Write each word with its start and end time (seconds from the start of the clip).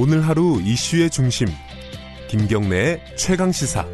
오늘 0.00 0.24
하루 0.28 0.60
이슈의 0.62 1.10
중심 1.10 1.48
김경래의 2.28 3.16
최강 3.16 3.50
시사. 3.50 3.84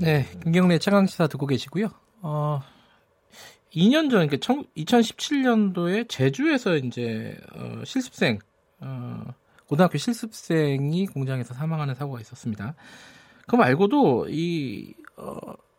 네, 0.00 0.24
김경래 0.42 0.78
최강 0.78 1.06
시사 1.06 1.26
듣고 1.26 1.46
계시고요. 1.46 1.90
어, 2.22 2.62
2년 3.74 4.10
전, 4.10 4.26
그러니까 4.26 4.38
2017년도에 4.38 6.08
제주에서 6.08 6.76
이제 6.76 7.36
어, 7.54 7.84
실습생, 7.84 8.38
어, 8.80 9.24
고등학교 9.66 9.98
실습생이 9.98 11.08
공장에서 11.08 11.52
사망하는 11.52 11.94
사고가 11.94 12.18
있었습니다. 12.22 12.74
그 13.46 13.56
말고도 13.56 14.28
이 14.30 14.94
어, 15.18 15.34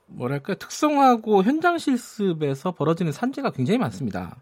뭐랄까 0.06 0.54
특성화고 0.54 1.42
현장 1.42 1.80
실습에서 1.80 2.74
벌어지는 2.74 3.12
산재가 3.12 3.50
굉장히 3.54 3.80
많습니다. 3.80 4.40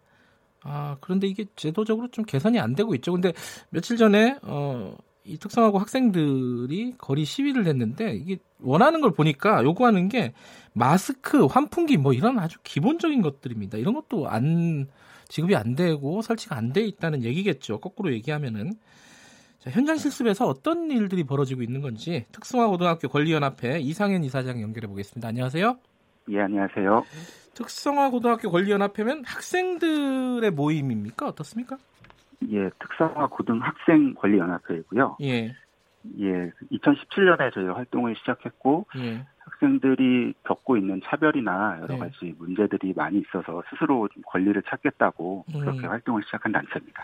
아 0.63 0.97
그런데 1.01 1.27
이게 1.27 1.45
제도적으로 1.55 2.09
좀 2.09 2.25
개선이 2.25 2.59
안 2.59 2.75
되고 2.75 2.93
있죠. 2.95 3.11
근데 3.13 3.33
며칠 3.69 3.97
전에 3.97 4.37
어, 4.43 4.95
이 5.23 5.37
특성화고 5.37 5.77
학생들이 5.79 6.95
거리 6.97 7.25
시위를 7.25 7.67
했는데 7.67 8.15
이게 8.15 8.37
원하는 8.59 8.99
걸 9.01 9.11
보니까 9.11 9.63
요구하는 9.63 10.09
게 10.09 10.33
마스크, 10.73 11.45
환풍기 11.45 11.97
뭐 11.97 12.13
이런 12.13 12.39
아주 12.39 12.57
기본적인 12.63 13.21
것들입니다. 13.21 13.77
이런 13.77 13.93
것도 13.93 14.27
안 14.27 14.87
지급이 15.29 15.55
안 15.55 15.75
되고 15.75 16.21
설치가 16.21 16.57
안 16.57 16.73
돼 16.73 16.81
있다는 16.85 17.23
얘기겠죠. 17.23 17.79
거꾸로 17.79 18.11
얘기하면은 18.13 18.73
자, 19.59 19.69
현장 19.71 19.97
실습에서 19.97 20.47
어떤 20.47 20.89
일들이 20.91 21.23
벌어지고 21.23 21.61
있는 21.63 21.81
건지 21.81 22.25
특성화고등학교 22.31 23.09
권리연합회 23.09 23.79
이상현 23.81 24.23
이사장 24.23 24.61
연결해 24.61 24.87
보겠습니다. 24.87 25.27
안녕하세요. 25.27 25.88
예, 26.29 26.41
안녕하세요. 26.41 27.05
특성화 27.55 28.11
고등학교 28.11 28.51
권리연합회면 28.51 29.23
학생들의 29.25 30.51
모임입니까? 30.51 31.27
어떻습니까? 31.27 31.77
예, 32.49 32.69
특성화 32.79 33.27
고등학생 33.27 34.13
권리연합회이고요. 34.13 35.17
예. 35.21 35.55
예, 36.19 36.51
2017년에 36.71 37.53
저희 37.53 37.65
활동을 37.65 38.15
시작했고 38.17 38.85
예. 38.97 39.25
학생들이 39.39 40.35
겪고 40.43 40.77
있는 40.77 41.01
차별이나 41.03 41.79
여러 41.81 41.95
네. 41.95 41.99
가지 41.99 42.35
문제들이 42.37 42.93
많이 42.95 43.19
있어서 43.19 43.63
스스로 43.71 44.07
좀 44.09 44.21
권리를 44.27 44.61
찾겠다고 44.61 45.45
음. 45.53 45.59
그렇게 45.59 45.87
활동을 45.87 46.21
시작한 46.23 46.51
단체입니다. 46.51 47.03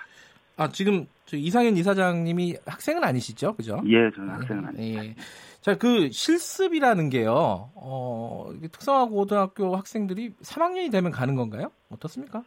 아, 0.58 0.70
지금 0.70 1.06
저 1.26 1.36
이상현 1.36 1.76
이사장님이 1.78 2.56
학생은 2.66 3.04
아니시죠? 3.04 3.56
그죠? 3.56 3.82
예, 3.88 4.10
저는 4.12 4.30
학생은 4.30 4.66
아닙니다. 4.66 5.04
예. 5.06 5.16
자, 5.62 5.78
그 5.78 6.10
실습이라는 6.12 7.10
게요. 7.10 7.72
어, 7.76 8.52
이게 8.56 8.68
특성화 8.68 9.06
고등학교 9.06 9.76
학생들이 9.76 10.36
3학년이 10.42 10.92
되면 10.92 11.12
가는 11.12 11.36
건가요? 11.36 11.72
어떻습니까? 11.90 12.44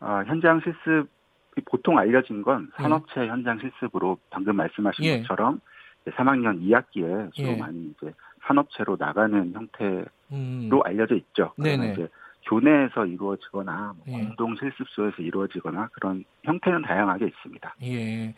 아, 0.00 0.24
현장 0.26 0.60
실습이 0.60 1.64
보통 1.64 1.98
알려진 1.98 2.42
건 2.42 2.70
산업체 2.76 3.26
현장 3.26 3.58
실습으로 3.60 4.18
방금 4.30 4.56
말씀하신 4.56 5.04
예. 5.04 5.20
것처럼 5.20 5.60
이제 6.02 6.10
3학년 6.16 6.60
2학기에 6.62 7.32
주로 7.32 7.50
예. 7.50 7.56
많이 7.56 7.94
이제 7.96 8.12
산업체로 8.46 8.96
나가는 8.98 9.52
형태로 9.54 10.06
음. 10.32 10.70
알려져 10.84 11.14
있죠. 11.14 11.52
네네. 11.56 11.92
이제 11.92 12.08
교내에서 12.48 13.06
이루어지거나 13.06 13.94
뭐 13.96 14.04
예. 14.08 14.24
공동 14.24 14.56
실습소에서 14.56 15.22
이루어지거나 15.22 15.88
그런 15.92 16.24
형태는 16.44 16.82
다양하게 16.82 17.26
있습니다. 17.26 17.74
예. 17.84 18.34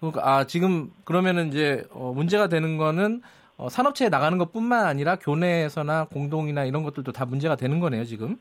그러니까 0.00 0.20
아 0.24 0.44
지금 0.44 0.90
그러면은 1.04 1.48
이제 1.48 1.84
어, 1.90 2.12
문제가 2.14 2.48
되는 2.48 2.76
거는 2.76 3.22
어, 3.56 3.68
산업체에 3.68 4.08
나가는 4.08 4.36
것뿐만 4.36 4.86
아니라 4.86 5.16
교내에서나 5.16 6.06
공동이나 6.06 6.64
이런 6.64 6.82
것들도 6.82 7.12
다 7.12 7.24
문제가 7.24 7.56
되는 7.56 7.80
거네요 7.80 8.04
지금. 8.04 8.36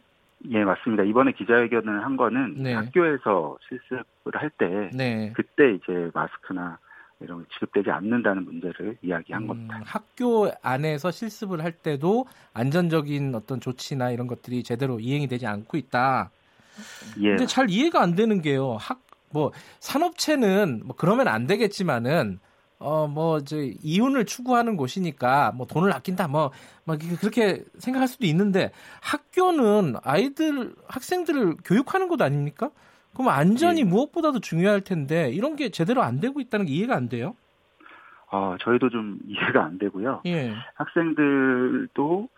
예, 0.49 0.63
맞습니다. 0.65 1.03
이번에 1.03 1.31
기자회견을 1.31 2.03
한 2.03 2.17
거는 2.17 2.55
네. 2.57 2.73
학교에서 2.73 3.57
실습을 3.69 4.33
할때 4.33 4.89
네. 4.93 5.31
그때 5.33 5.75
이제 5.75 6.11
마스크나 6.13 6.77
이런 7.19 7.43
게 7.43 7.45
지급되지 7.53 7.89
않는다는 7.89 8.45
문제를 8.45 8.97
이야기한 9.01 9.43
음, 9.43 9.47
겁니다. 9.47 9.81
학교 9.85 10.51
안에서 10.61 11.11
실습을 11.11 11.63
할 11.63 11.71
때도 11.71 12.25
안전적인 12.53 13.33
어떤 13.35 13.59
조치나 13.59 14.11
이런 14.11 14.27
것들이 14.27 14.63
제대로 14.63 14.99
이행이 14.99 15.27
되지 15.27 15.47
않고 15.47 15.77
있다. 15.77 16.31
예, 17.19 17.29
근데 17.29 17.45
잘 17.45 17.69
이해가 17.69 18.01
안 18.01 18.15
되는 18.15 18.41
게요. 18.41 18.77
학 18.79 19.03
뭐 19.33 19.51
산업체는 19.79 20.83
뭐 20.85 20.95
그러면 20.95 21.27
안 21.27 21.47
되겠지만은 21.47 22.39
어뭐 22.77 23.39
이제 23.39 23.73
이윤을 23.81 24.25
추구하는 24.25 24.77
곳이니까 24.77 25.51
뭐 25.55 25.65
돈을 25.65 25.91
아낀다 25.93 26.27
뭐막 26.27 26.99
그렇게 27.19 27.63
생각할 27.79 28.07
수도 28.07 28.25
있는데 28.27 28.71
학교는 29.01 29.95
아이들 30.03 30.75
학생들을 30.87 31.57
교육하는 31.65 32.07
곳 32.07 32.21
아닙니까? 32.21 32.69
그럼 33.13 33.29
안전이 33.29 33.81
예. 33.81 33.83
무엇보다도 33.83 34.39
중요할 34.39 34.81
텐데 34.81 35.29
이런 35.29 35.55
게 35.55 35.69
제대로 35.69 36.01
안 36.01 36.19
되고 36.19 36.39
있다는 36.39 36.65
게 36.65 36.71
이해가 36.73 36.95
안 36.95 37.09
돼요. 37.09 37.35
어, 38.31 38.55
저희도 38.59 38.89
좀 38.89 39.19
이해가 39.27 39.63
안 39.63 39.77
되고요. 39.77 40.21
예. 40.25 40.53
학생들도 40.75 42.29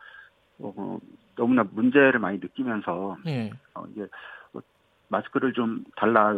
어, 0.59 0.99
너무나 1.35 1.63
문제를 1.69 2.19
많이 2.19 2.37
느끼면서 2.39 3.17
예. 3.27 3.51
어, 3.73 3.85
이제 3.91 4.07
뭐 4.51 4.61
마스크를 5.09 5.53
좀 5.53 5.83
달라, 5.95 6.31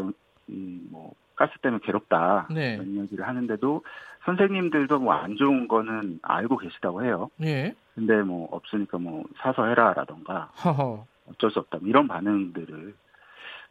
음, 0.50 0.88
뭐 0.92 1.14
가스 1.36 1.52
때문에 1.62 1.82
괴롭다 1.84 2.48
네. 2.52 2.76
이런 2.76 2.96
얘기를 3.04 3.28
하는데도 3.28 3.84
선생님들도 4.26 5.00
뭐 5.00 5.14
안 5.14 5.36
좋은 5.36 5.68
거는 5.68 6.20
알고 6.24 6.58
계시다고 6.58 7.04
해요. 7.04 7.30
예. 7.44 7.76
근데 7.96 8.22
뭐 8.22 8.48
없으니까 8.52 8.98
뭐 8.98 9.24
사서 9.38 9.66
해라라던가 9.66 10.52
허허. 10.64 11.06
어쩔 11.30 11.52
수 11.52 11.60
없다 11.60 11.78
뭐 11.80 11.88
이런 11.90 12.08
반응들을 12.08 12.94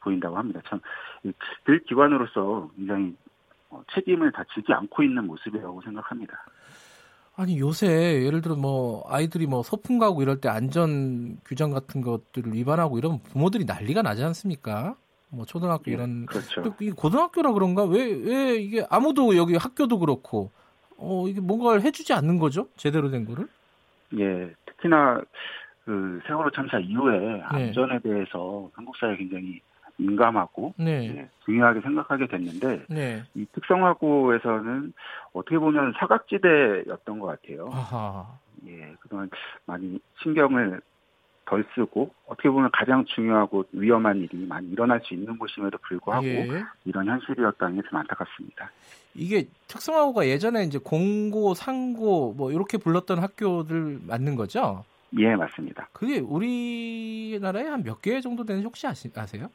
보인다고 0.06 0.38
합니다. 0.38 0.60
참그 0.68 1.82
기관으로서 1.88 2.70
굉장히 2.76 3.14
어, 3.70 3.82
책임을 3.92 4.30
다 4.30 4.44
지지 4.54 4.72
않고 4.72 5.02
있는 5.02 5.26
모습이라고 5.26 5.82
생각합니다. 5.82 6.44
아니 7.34 7.58
요새 7.58 8.24
예를 8.24 8.40
들어 8.40 8.54
뭐 8.54 9.04
아이들이 9.08 9.46
뭐 9.46 9.62
소풍 9.62 9.98
가고 9.98 10.22
이럴 10.22 10.40
때 10.40 10.48
안전 10.48 11.38
규정 11.44 11.70
같은 11.70 12.00
것들을 12.00 12.54
위반하고 12.54 12.98
이러면 12.98 13.20
부모들이 13.24 13.64
난리가 13.64 14.02
나지 14.02 14.22
않습니까? 14.24 14.96
뭐 15.28 15.44
초등학교 15.44 15.90
예, 15.90 15.94
이런 15.94 16.24
그렇죠. 16.26 16.62
또 16.62 16.72
이게 16.80 16.92
고등학교라 16.92 17.52
그런가 17.52 17.84
왜왜 17.84 18.56
이게 18.56 18.86
아무도 18.88 19.36
여기 19.36 19.56
학교도 19.56 19.98
그렇고 19.98 20.50
어 20.96 21.26
이게 21.28 21.40
뭔가를 21.40 21.82
해주지 21.82 22.14
않는 22.14 22.38
거죠 22.38 22.68
제대로 22.76 23.10
된 23.10 23.26
거를 23.26 23.48
예, 24.16 24.54
특히나 24.64 25.20
그 25.84 26.20
세월호 26.26 26.50
참사 26.52 26.78
네. 26.78 26.84
이후에 26.84 27.42
안전에 27.42 27.98
대해서 27.98 28.70
한국 28.72 28.96
사회 28.96 29.16
굉장히 29.16 29.60
민감하고 29.98 30.74
네 30.78 31.08
예, 31.16 31.28
중요하게 31.44 31.80
생각하게 31.80 32.26
됐는데 32.28 32.84
네. 32.88 33.22
이 33.34 33.46
특성화고에서는 33.52 34.92
어떻게 35.32 35.58
보면 35.58 35.94
사각지대였던 35.98 37.18
것 37.18 37.26
같아요. 37.26 37.70
아하 37.72 38.26
예, 38.66 38.94
그동안 39.00 39.30
많이 39.66 39.98
신경을 40.22 40.80
덜 41.48 41.64
쓰고 41.74 42.10
어떻게 42.26 42.50
보면 42.50 42.70
가장 42.72 43.04
중요하고 43.04 43.64
위험한 43.72 44.16
일이 44.18 44.44
많이 44.46 44.68
일어날 44.68 45.00
수 45.04 45.14
있는 45.14 45.38
곳임에도 45.38 45.78
불구하고 45.78 46.24
예. 46.26 46.48
이런 46.84 47.06
현실이었다는 47.06 47.80
게 47.80 47.88
좀 47.88 47.98
안타깝습니다. 48.00 48.70
이게 49.14 49.46
특성화고가 49.68 50.26
예전에 50.26 50.64
이제 50.64 50.78
공고 50.78 51.54
상고 51.54 52.34
뭐 52.34 52.50
이렇게 52.50 52.76
불렀던 52.78 53.20
학교들 53.20 54.00
맞는 54.06 54.34
거죠? 54.34 54.84
예, 55.16 55.36
맞습니다. 55.36 55.88
그게 55.92 56.18
우리나라에 56.18 57.64
한 57.68 57.82
몇 57.84 58.02
개 58.02 58.20
정도 58.20 58.44
되는지 58.44 58.66
혹시 58.66 58.86
아시, 58.88 59.08
아세요? 59.14 59.48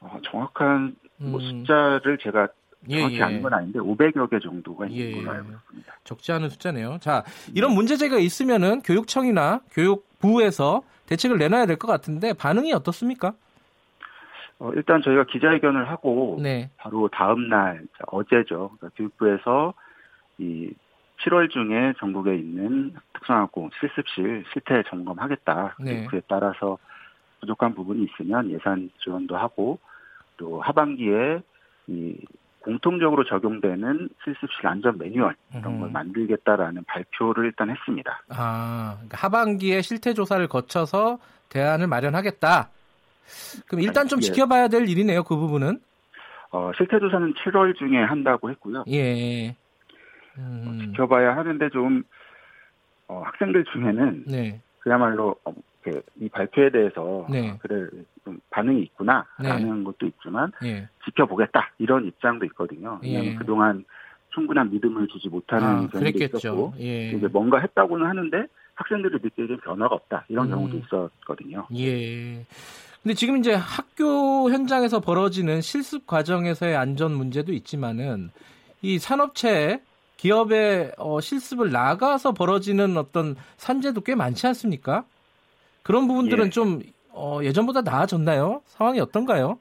어, 0.00 0.18
정확한 0.22 0.96
뭐 1.16 1.40
음. 1.40 1.60
숫자를 1.60 2.18
제가 2.18 2.48
예, 2.88 2.96
정확히 2.98 3.16
예. 3.18 3.22
아는 3.22 3.42
건 3.42 3.54
아닌데 3.54 3.78
500여 3.80 4.30
개 4.30 4.38
정도가 4.38 4.86
있는 4.86 4.98
예, 5.00 5.12
걸로 5.14 5.26
예. 5.34 5.36
알고 5.38 5.50
있습니다. 5.52 5.92
적지 6.04 6.32
않은 6.32 6.48
숫자네요. 6.48 6.98
자, 7.00 7.24
이런 7.54 7.72
문제제가 7.72 8.18
있으면은 8.18 8.82
교육청이나 8.82 9.60
교육부에서 9.72 10.82
대책을 11.06 11.38
내놔야 11.38 11.66
될 11.66 11.76
것 11.76 11.88
같은데 11.88 12.32
반응이 12.34 12.72
어떻습니까? 12.72 13.32
어, 14.60 14.72
일단 14.74 15.02
저희가 15.02 15.24
기자회견을 15.24 15.88
하고 15.88 16.38
네. 16.42 16.70
바로 16.76 17.08
다음 17.08 17.48
날 17.48 17.82
어제죠. 18.08 18.70
그러니까 18.78 18.90
교육부에서 18.96 19.74
이 20.38 20.70
7월 21.24 21.50
중에 21.50 21.94
전국에 21.98 22.36
있는 22.36 22.94
특성화고 23.14 23.70
실습실 23.80 24.44
실태 24.52 24.82
점검하겠다. 24.88 25.76
네. 25.80 26.06
그에 26.06 26.20
따라서 26.28 26.78
부족한 27.40 27.74
부분이 27.74 28.04
있으면 28.04 28.50
예산 28.50 28.90
지원도 29.02 29.36
하고 29.36 29.78
또 30.38 30.60
하반기에 30.62 31.42
이 31.88 32.16
공통적으로 32.60 33.24
적용되는 33.24 34.08
실습실 34.24 34.66
안전 34.66 34.98
매뉴얼 34.98 35.34
이런 35.52 35.78
걸 35.78 35.88
음. 35.88 35.92
만들겠다라는 35.92 36.84
발표를 36.84 37.46
일단 37.46 37.70
했습니다. 37.70 38.22
아, 38.30 38.94
그러니까 38.96 39.18
하반기에 39.18 39.82
실태 39.82 40.12
조사를 40.14 40.46
거쳐서 40.48 41.18
대안을 41.50 41.86
마련하겠다. 41.86 42.68
그럼 43.66 43.82
일단 43.82 44.08
좀 44.08 44.18
예. 44.18 44.22
지켜봐야 44.22 44.68
될 44.68 44.88
일이네요. 44.88 45.22
그 45.22 45.36
부분은. 45.36 45.80
어, 46.50 46.70
실태 46.76 46.98
조사는 46.98 47.34
7월 47.34 47.76
중에 47.76 47.98
한다고 47.98 48.50
했고요. 48.50 48.84
예. 48.88 49.50
어, 49.50 49.54
음, 50.38 50.78
지켜봐야 50.92 51.36
하는데 51.36 51.68
좀 51.70 52.02
어, 53.06 53.22
학생들 53.24 53.64
중에는 53.72 54.24
네. 54.26 54.60
그 54.78 54.84
그야말로 54.84 55.36
어, 55.88 55.92
그, 55.92 56.02
이 56.20 56.28
발표에 56.28 56.70
대해서 56.70 57.26
네. 57.30 57.56
그래 57.60 57.88
좀 58.24 58.38
반응이 58.50 58.82
있구나라는 58.82 59.78
네. 59.78 59.84
것도 59.84 60.06
있지만 60.06 60.52
예. 60.64 60.88
지켜보겠다 61.04 61.72
이런 61.78 62.06
입장도 62.06 62.44
있거든요. 62.46 62.98
왜냐하면 63.02 63.32
예. 63.32 63.36
그동안 63.36 63.84
충분한 64.34 64.70
믿음을 64.70 65.08
주지 65.08 65.28
못하는 65.28 65.66
아, 65.66 65.76
경우도 65.76 65.98
그랬겠죠. 65.98 66.38
있었고 66.38 66.74
예. 66.80 67.10
이제 67.10 67.26
뭔가 67.28 67.58
했다고는 67.60 68.06
하는데 68.06 68.46
학생들이 68.74 69.18
느끼기엔 69.22 69.60
변화가 69.60 69.94
없다 69.94 70.24
이런 70.28 70.46
음. 70.46 70.50
경우도 70.50 70.78
있었거든요. 70.78 71.66
예. 71.76 72.44
근데 73.02 73.14
지금 73.14 73.38
이제 73.38 73.54
학교 73.54 74.50
현장에서 74.50 75.00
벌어지는 75.00 75.60
실습 75.60 76.06
과정에서의 76.06 76.76
안전 76.76 77.12
문제도 77.12 77.52
있지만은 77.52 78.30
이 78.82 78.98
산업체 78.98 79.80
기업의 80.18 80.92
어, 80.98 81.20
실습을 81.20 81.70
나가서 81.70 82.32
벌어지는 82.32 82.96
어떤 82.96 83.36
산재도 83.56 84.02
꽤 84.02 84.14
많지 84.14 84.46
않습니까? 84.48 85.04
그런 85.88 86.06
부분들은 86.06 86.46
예. 86.46 86.50
좀 86.50 86.82
어, 87.12 87.40
예전보다 87.42 87.80
나아졌나요? 87.80 88.60
상황이 88.66 89.00
어떤가요? 89.00 89.58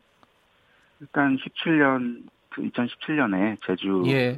일단 1.00 1.38
17년 1.38 2.24
그 2.50 2.64
2017년에 2.64 3.56
제주 3.66 4.04
예. 4.08 4.38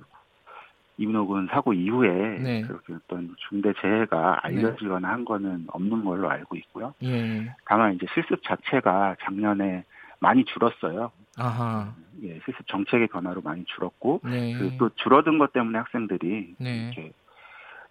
이문호군 1.00 1.48
사고 1.50 1.74
이후에 1.74 2.38
네. 2.38 2.62
그렇게 2.62 2.94
어떤 2.94 3.36
중대 3.50 3.74
재해가 3.82 4.42
알려지거나 4.44 5.10
한 5.10 5.26
거는 5.26 5.66
없는 5.70 6.06
걸로 6.06 6.30
알고 6.30 6.58
있고요. 6.58 6.94
예. 7.02 7.56
다만 7.66 7.96
이제 7.96 8.06
실습 8.14 8.44
자체가 8.44 9.16
작년에 9.24 9.84
많이 10.20 10.46
줄었어요. 10.46 11.12
아하. 11.38 11.92
예, 12.22 12.40
실습 12.46 12.68
정책의 12.68 13.08
변화로 13.08 13.42
많이 13.42 13.66
줄었고 13.66 14.22
네. 14.26 14.54
그리고 14.54 14.78
또 14.78 14.90
줄어든 14.96 15.40
것 15.40 15.54
때문에 15.54 15.80
학생들이 15.80 16.56
네. 16.60 16.92
이렇게 16.94 17.14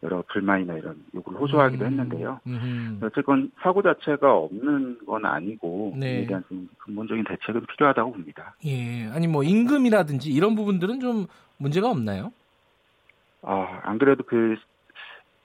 여러 0.03 0.23
불만이나 0.29 0.75
이런 0.75 1.03
요구를 1.15 1.41
호소하기도 1.41 1.85
음. 1.85 1.91
했는데요. 1.91 2.41
음흠. 2.47 3.05
어쨌건 3.05 3.51
사고 3.61 3.83
자체가 3.83 4.33
없는 4.33 5.05
건 5.05 5.25
아니고 5.25 5.95
네. 5.99 6.21
이에 6.21 6.27
대한 6.27 6.45
좀 6.49 6.69
근본적인 6.79 7.25
대책은 7.25 7.67
필요하다고 7.67 8.13
봅니다. 8.13 8.55
예. 8.65 9.09
아니 9.09 9.27
뭐 9.27 9.43
임금이라든지 9.43 10.31
이런 10.31 10.55
부분들은 10.55 11.01
좀 11.01 11.27
문제가 11.57 11.91
없나요? 11.91 12.33
아, 13.43 13.81
안 13.83 13.99
그래도 13.99 14.23
그 14.23 14.57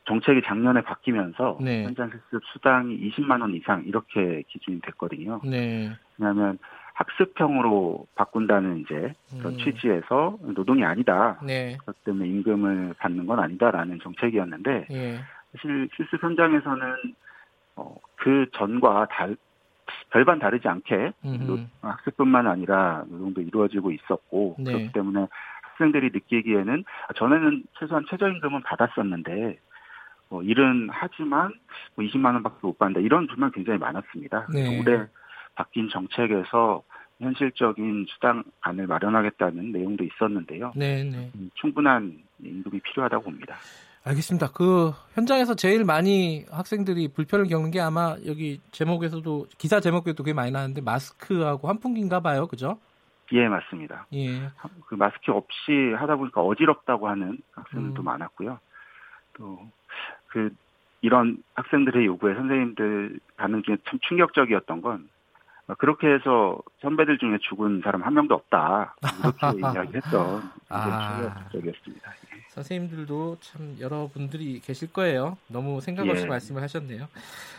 정책이 0.05 0.41
작년에 0.45 0.81
바뀌면서 0.81 1.57
네. 1.61 1.85
현장 1.85 2.09
실습 2.09 2.45
수당이 2.53 3.09
20만 3.09 3.41
원 3.41 3.55
이상 3.55 3.83
이렇게 3.85 4.43
기준이 4.49 4.81
됐거든요. 4.81 5.41
네. 5.43 5.91
왜냐하면 6.17 6.59
학습형으로 6.93 8.07
바꾼다는 8.15 8.79
이제 8.79 9.13
그런 9.37 9.53
음. 9.53 9.57
취지에서 9.57 10.37
노동이 10.41 10.83
아니다. 10.83 11.39
네. 11.43 11.77
그렇기 11.81 11.99
때문에 12.03 12.27
임금을 12.27 12.95
받는 12.99 13.25
건 13.25 13.39
아니다라는 13.39 13.99
정책이었는데 14.01 14.87
예. 14.91 15.19
사실 15.53 15.89
실습 15.95 16.23
현장에서는 16.23 16.95
어, 17.75 17.95
그 18.15 18.45
전과 18.53 19.07
달, 19.09 19.35
별반 20.11 20.39
다르지 20.39 20.67
않게. 20.67 21.13
노- 21.47 21.59
학습뿐만 21.81 22.47
아니라 22.47 23.03
노동도 23.07 23.41
이루어지고 23.41 23.91
있었고 23.91 24.55
네. 24.59 24.65
그렇기 24.71 24.91
때문에 24.93 25.27
학생들이 25.63 26.11
느끼기에는 26.13 26.83
아, 27.09 27.13
전에는 27.13 27.63
최소한 27.79 28.05
최저임금은 28.09 28.61
받았었는데 28.61 29.57
뭐 30.29 30.43
일은 30.43 30.89
하지만 30.91 31.51
뭐 31.95 32.05
20만 32.05 32.33
원밖에 32.35 32.57
못 32.61 32.77
받는다 32.77 32.99
이런 33.03 33.25
불만 33.27 33.51
굉장히 33.51 33.79
많았습니다. 33.79 34.47
네. 34.53 34.79
올해 34.79 35.05
바뀐 35.55 35.89
정책에서 35.89 36.83
현실적인 37.19 38.05
수당안을 38.09 38.87
마련하겠다는 38.87 39.71
내용도 39.71 40.03
있었는데요. 40.03 40.73
네, 40.75 41.03
네. 41.03 41.31
음, 41.35 41.49
충분한 41.55 42.19
임금이 42.43 42.79
필요하다고 42.81 43.23
봅니다. 43.23 43.55
알겠습니다. 44.05 44.51
그 44.51 44.91
현장에서 45.13 45.55
제일 45.55 45.85
많이 45.85 46.43
학생들이 46.51 47.07
불편을 47.09 47.47
겪는 47.47 47.71
게 47.71 47.79
아마 47.79 48.17
여기 48.25 48.59
제목에서도 48.71 49.45
기사 49.57 49.79
제목에도 49.79 50.23
그게 50.23 50.33
많이 50.33 50.51
나왔는데 50.51 50.81
마스크하고 50.81 51.69
환풍기인가 51.69 52.19
봐요. 52.19 52.47
그죠? 52.47 52.77
예, 53.31 53.47
맞습니다. 53.47 54.05
예. 54.13 54.49
그 54.87 54.95
마스크 54.95 55.31
없이 55.31 55.93
하다 55.97 56.17
보니까 56.17 56.41
어지럽다고 56.41 57.07
하는 57.07 57.37
학생들도 57.53 58.01
음. 58.01 58.03
많았고요. 58.03 58.59
또 59.33 59.59
그 60.33 60.49
이런 61.01 61.43
학생들의 61.53 62.05
요구에 62.07 62.33
선생님들 62.33 63.19
반응 63.37 63.61
중에 63.61 63.77
참 63.87 63.99
충격적이었던 64.07 64.81
건 64.81 64.95
어, 64.95 65.12
그렇게 65.79 66.07
해서 66.07 66.57
선배들 66.81 67.17
중에 67.19 67.37
죽은 67.49 67.81
사람 67.83 68.03
한 68.03 68.13
명도 68.13 68.35
없다 68.35 68.95
이렇게 69.19 69.59
이야기했던 69.59 70.51
아. 70.69 70.83
굉장히 70.83 71.33
충격적이었습니다. 71.33 72.11
예. 72.11 72.43
선생님들도 72.49 73.37
참 73.41 73.75
여러분들이 73.79 74.59
계실 74.59 74.91
거예요. 74.93 75.37
너무 75.47 75.81
생각 75.81 76.07
없이 76.07 76.23
예. 76.23 76.27
말씀을 76.27 76.61
하셨네요. 76.63 77.07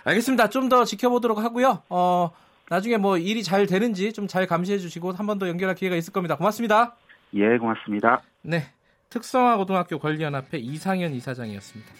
알겠습니다. 0.05 0.49
좀 0.51 0.69
더 0.69 0.85
지켜보도록 0.85 1.39
하고요. 1.39 1.83
어, 1.89 2.31
나중에 2.69 2.97
뭐 2.99 3.17
일이 3.19 3.43
잘 3.43 3.67
되는지 3.67 4.13
좀 4.13 4.29
잘 4.29 4.47
감시해 4.47 4.79
주시고 4.79 5.13
한 5.13 5.27
번 5.27 5.39
더 5.39 5.49
연결할 5.49 5.75
기회가 5.75 5.97
있을 5.97 6.13
겁니다. 6.13 6.37
고맙습니다. 6.37 6.95
예, 7.35 7.59
고맙습니다. 7.59 8.23
네. 8.43 8.71
특성화 9.11 9.57
고등학교 9.57 9.99
권리연합회 9.99 10.59
이상현 10.59 11.13
이사장이었습니다. 11.15 11.93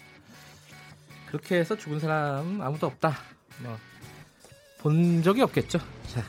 그렇게 1.27 1.55
해서 1.57 1.75
죽은 1.75 1.99
사람 1.99 2.61
아무도 2.61 2.87
없다. 2.87 3.11
뭐, 3.63 3.75
본 4.85 5.23
적이 5.23 5.41
없겠죠. 5.41 5.79
자, 6.13 6.21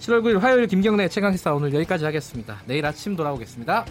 7월 0.00 0.20
9일 0.20 0.40
화요일 0.40 0.66
김경래 0.66 1.06
최강시사 1.06 1.54
오늘 1.54 1.72
여기까지 1.72 2.04
하겠습니다. 2.04 2.60
내일 2.66 2.84
아침 2.84 3.14
돌아오겠습니다. 3.14 3.86